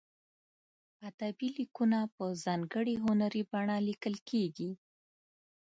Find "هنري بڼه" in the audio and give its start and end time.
3.03-3.75